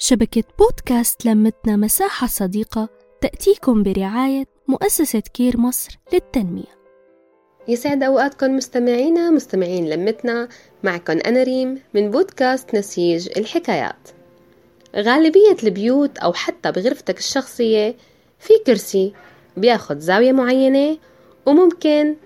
شبكة 0.00 0.44
بودكاست 0.58 1.26
لمتنا 1.26 1.76
مساحة 1.76 2.26
صديقة 2.26 2.88
تأتيكم 3.20 3.82
برعاية 3.82 4.44
مؤسسة 4.68 5.20
كير 5.20 5.56
مصر 5.56 5.98
للتنمية. 6.12 6.78
يسعد 7.68 8.02
أوقاتكم 8.02 8.56
مستمعينا 8.56 9.30
مستمعين 9.30 9.88
لمتنا 9.90 10.48
معكم 10.82 11.18
أنا 11.26 11.42
ريم 11.42 11.82
من 11.94 12.10
بودكاست 12.10 12.74
نسيج 12.74 13.28
الحكايات. 13.38 14.08
غالبية 14.96 15.56
البيوت 15.62 16.18
أو 16.18 16.32
حتى 16.32 16.72
بغرفتك 16.72 17.18
الشخصية 17.18 17.96
في 18.38 18.52
كرسي 18.66 19.12
بياخد 19.56 19.98
زاوية 19.98 20.32
معينة 20.32 20.98
وممكن 21.46 22.16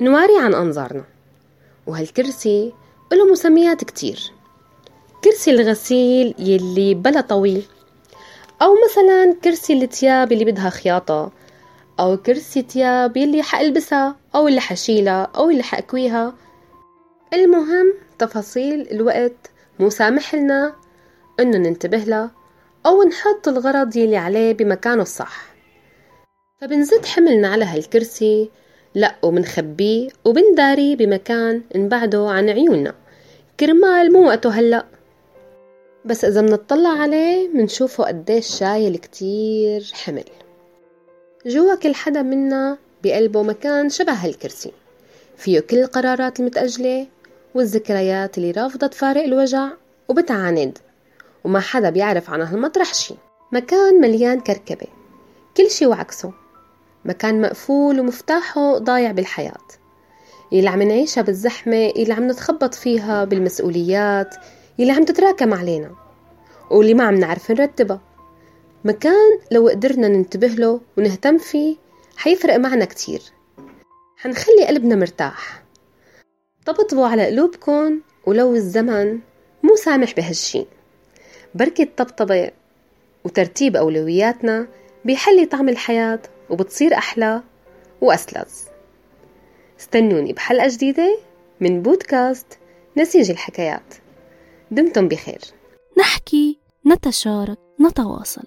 نواري 0.00 0.38
عن 0.38 0.54
أنظارنا 0.54 1.04
وهالكرسي 1.86 2.72
له 3.12 3.32
مسميات 3.32 3.84
كتير. 3.84 4.32
كرسي 5.34 5.50
الغسيل 5.50 6.34
يلي 6.38 6.94
بلا 6.94 7.20
طويل. 7.20 7.62
أو 8.62 8.76
مثلا 8.84 9.34
كرسي 9.44 9.72
التياب 9.72 10.32
اللي 10.32 10.44
بدها 10.44 10.70
خياطة. 10.70 11.32
أو 12.00 12.16
كرسي 12.16 12.62
تياب 12.62 13.16
يلي 13.16 13.42
حألبسها 13.42 14.16
أو 14.34 14.48
اللي 14.48 14.60
حشيلها 14.60 15.22
أو 15.36 15.50
اللي 15.50 15.62
حأكويها. 15.62 16.34
المهم 17.32 17.94
تفاصيل 18.18 18.88
الوقت 18.90 19.50
مو 19.78 19.90
سامح 19.90 20.34
لنا 20.34 20.74
إنه 21.40 21.58
ننتبه 21.58 21.98
لها 21.98 22.30
أو 22.86 23.02
نحط 23.02 23.48
الغرض 23.48 23.96
يلي 23.96 24.16
عليه 24.16 24.52
بمكانه 24.52 25.02
الصح. 25.02 25.54
فبنزيد 26.60 27.06
حملنا 27.06 27.48
على 27.48 27.64
هالكرسي 27.64 28.50
لأ 28.94 29.14
وبنخبيه 29.22 30.08
وبنداري 30.24 30.96
بمكان 30.96 31.62
نبعده 31.76 32.30
عن 32.30 32.50
عيوننا. 32.50 32.94
كرمال 33.60 34.12
مو 34.12 34.26
وقته 34.26 34.50
هلأ. 34.50 34.93
بس 36.04 36.24
إذا 36.24 36.40
منطلع 36.40 36.88
عليه 36.88 37.48
منشوفه 37.48 38.04
قديش 38.04 38.46
شايل 38.46 38.96
كتير 38.96 39.92
حمل. 39.94 40.24
جوا 41.46 41.74
كل 41.74 41.94
حدا 41.94 42.22
منا 42.22 42.78
بقلبه 43.04 43.42
مكان 43.42 43.88
شبه 43.88 44.12
هالكرسي. 44.12 44.72
فيه 45.36 45.60
كل 45.60 45.78
القرارات 45.78 46.40
المتأجلة 46.40 47.06
والذكريات 47.54 48.38
اللي 48.38 48.50
رافضة 48.50 48.86
تفارق 48.86 49.22
الوجع 49.22 49.68
وبتعاند. 50.08 50.78
وما 51.44 51.60
حدا 51.60 51.90
بيعرف 51.90 52.30
عن 52.30 52.40
هالمطرح 52.40 52.94
شي. 52.94 53.14
مكان 53.52 54.00
مليان 54.00 54.40
كركبة. 54.40 54.86
كل 55.56 55.70
شي 55.70 55.86
وعكسه. 55.86 56.32
مكان 57.04 57.40
مقفول 57.40 58.00
ومفتاحه 58.00 58.78
ضايع 58.78 59.12
بالحياة. 59.12 59.66
يلي 60.52 60.68
عم 60.68 60.82
نعيشها 60.82 61.22
بالزحمة 61.22 61.76
يلي 61.76 62.12
عم 62.12 62.30
نتخبط 62.30 62.74
فيها 62.74 63.24
بالمسؤوليات 63.24 64.34
يلي 64.78 64.92
عم 64.92 65.04
تتراكم 65.04 65.54
علينا 65.54 65.94
واللي 66.70 66.94
ما 66.94 67.04
عم 67.04 67.14
نعرف 67.14 67.50
نرتبها. 67.50 68.00
مكان 68.84 69.38
لو 69.50 69.68
قدرنا 69.68 70.08
ننتبه 70.08 70.46
له 70.46 70.80
ونهتم 70.98 71.38
فيه 71.38 71.76
حيفرق 72.16 72.56
معنا 72.56 72.84
كتير. 72.84 73.22
حنخلي 74.16 74.66
قلبنا 74.66 74.96
مرتاح. 74.96 75.62
طبطبوا 76.66 77.06
على 77.06 77.26
قلوبكن 77.26 78.00
ولو 78.26 78.54
الزمن 78.54 79.18
مو 79.62 79.76
سامح 79.76 80.14
بهالشي. 80.14 80.66
بركة 81.54 81.82
الطبطبة 81.82 82.50
وترتيب 83.24 83.76
أولوياتنا 83.76 84.66
بيحلي 85.04 85.46
طعم 85.46 85.68
الحياة 85.68 86.20
وبتصير 86.50 86.94
أحلى 86.94 87.42
وأسلز 88.00 88.64
استنوني 89.80 90.32
بحلقة 90.32 90.68
جديدة 90.68 91.18
من 91.60 91.82
بودكاست 91.82 92.46
نسيج 92.96 93.30
الحكايات. 93.30 94.03
دمتم 94.74 95.08
بخير. 95.08 95.40
نحكي 95.98 96.58
نتشارك 96.86 97.58
نتواصل. 97.80 98.42